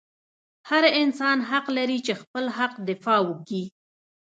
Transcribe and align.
هر 0.69 0.83
انسان 1.01 1.37
حق 1.49 1.65
لري 1.77 1.99
چې 2.05 2.13
خپل 2.21 2.45
حق 2.57 2.73
دفاع 2.89 3.19
وکي 3.29 3.63